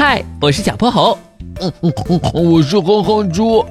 [0.00, 1.18] 嗨，我是小泼猴。
[1.60, 3.66] 嗯嗯嗯，我是哼哼猪。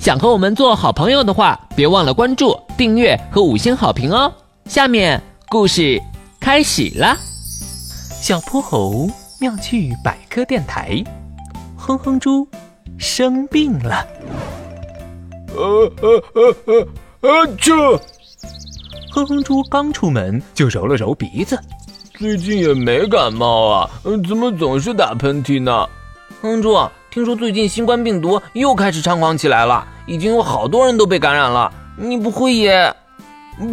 [0.00, 4.32] 想和我们做好朋友的话，别忘了关注、订阅和五星好评哦。
[4.64, 6.02] 下面故事
[6.40, 7.16] 开始啦。
[8.20, 11.04] 小泼猴妙趣百科电台，
[11.76, 12.44] 哼哼猪
[12.98, 14.04] 生病了。
[15.54, 16.88] 呃呃呃呃
[17.20, 17.96] 呃，这
[19.12, 21.56] 哼哼猪刚出门就揉了揉鼻子。
[22.20, 23.90] 最近也没感冒啊，
[24.28, 25.88] 怎么总是打喷嚏呢？
[26.42, 26.78] 哼猪，
[27.10, 31.72] 听说最近新冠病毒又开始猖狂起来了，已经有好多人都被感染了。
[31.96, 32.94] 你不会也？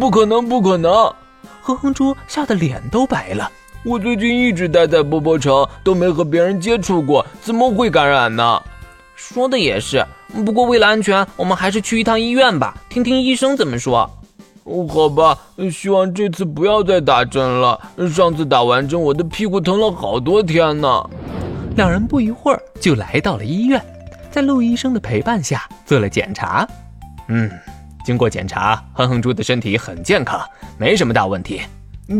[0.00, 1.12] 不可能，不可能！
[1.60, 3.52] 哼哼猪吓得脸都白了。
[3.84, 8.62] 我最近一直待在波波城，都没和别人接触过，怎么会感染呢？
[9.14, 10.02] 说的也是，
[10.46, 14.10] 不过为了安全，我们还是去一趟医院吧，听听医生怎么说。
[14.88, 15.38] 好吧，
[15.72, 17.80] 希望这次不要再打针了。
[18.14, 21.10] 上次打完针，我的屁股疼了好多天呢。
[21.76, 23.82] 两人不一会儿就来到了医院，
[24.30, 26.68] 在陆医生的陪伴下做了检查。
[27.28, 27.50] 嗯，
[28.04, 30.40] 经过检查，哼哼猪的身体很健康，
[30.76, 31.62] 没什么大问题。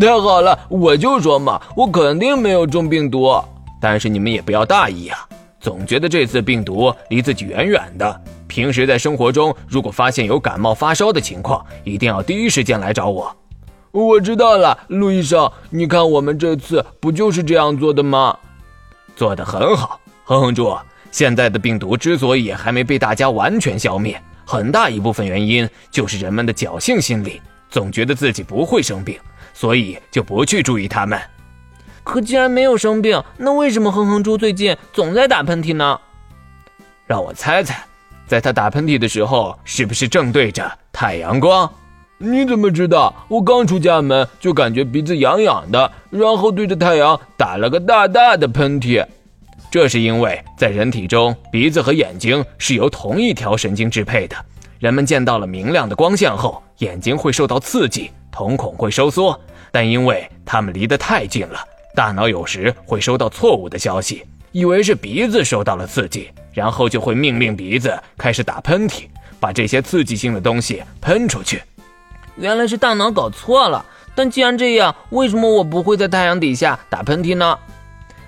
[0.01, 3.35] 太好了，我就说嘛，我肯定没有中病毒。
[3.81, 5.29] 但是你们也不要大意啊，
[5.61, 8.21] 总觉得这次病毒离自己远远的。
[8.47, 13.37] 平时在生活中，如果发现有感冒发烧的情况，一定要第一时间来找我。
[13.91, 18.37] 我知道了，陆医生，你看我们这次不就是这样做的吗？
[19.17, 20.77] 做得很好，哼哼猪。
[21.11, 29.19] 现在的病毒之所以还没被大家完全消灭，很大一部分原因就是人们的侥幸心理，总觉得自己不会生病，
[29.55, 31.19] 所以就不去注意他们。
[32.09, 36.01] 可既然没有生病，那为什么哼哼猪最近总在打喷嚏呢？
[37.07, 37.85] 让我猜猜。
[38.27, 41.71] 在他打喷嚏的时候，是不是正对着太阳光？
[42.17, 43.15] 你怎么知道？
[43.29, 49.05] 我刚出家门就感觉鼻子痒痒的，然后对着太阳打了个大大的喷嚏。
[49.71, 54.37] 这是因为在人体中，鼻子和眼睛是由同一条神经支配的。
[54.79, 59.39] 人们见到了明亮的光线后，眼睛会受到刺激，瞳孔会收缩。
[59.71, 61.59] 但因为它们离得太近了，
[61.99, 66.31] 大脑有时会收到错误的消息，以为是鼻子受到了刺激。
[66.53, 69.07] 然后就会命令鼻子开始打喷嚏，
[69.41, 71.61] 把这些刺激性的东西喷出去。
[72.37, 73.85] 原来是大脑搞错了。
[74.15, 77.59] 但既然这样，为什么我不会在太阳底下打喷嚏呢？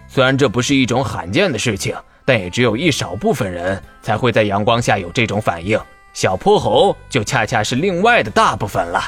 [0.09, 1.95] 虽然这不是一种罕见的事情，
[2.25, 5.79] 但也只有一少部分人才会在阳光下有这种反应。
[6.13, 9.01] 小泼猴就恰恰是另外的大部分了。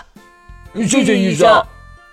[0.87, 1.61] 谢谢医生。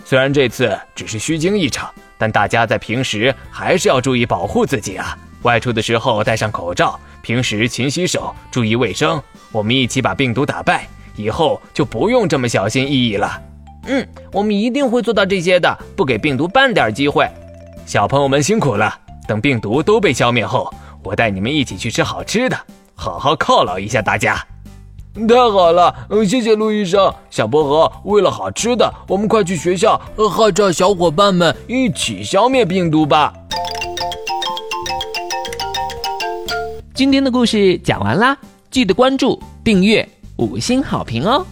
[0.06, 5.18] 虽然这次只是虚惊一场，但大家在平时还是要注意保护自己啊。
[5.44, 9.22] 外出的时候戴上口罩，平时勤洗手，注意卫生。
[9.52, 13.42] 我们一起把病毒打败，以后就不用这么小心翼翼了。
[13.86, 17.26] 嗯，我们一定会做到这些的，不给病毒半点机会。
[17.86, 18.94] 小朋友们辛苦了，
[19.28, 20.74] 等病毒都被消灭后，
[21.04, 22.58] 我带你们一起去吃好吃的，
[22.94, 24.46] 好好犒劳一下大家。
[25.28, 25.94] 太好了，
[26.28, 27.14] 谢谢陆医生。
[27.30, 30.00] 小薄荷，为了好吃的，我们快去学校
[30.30, 33.34] 号召小伙伴们一起消灭病毒吧。
[36.94, 38.38] 今天的故事讲完啦，
[38.70, 40.08] 记得关注、订阅、
[40.38, 41.46] 五星好评哦！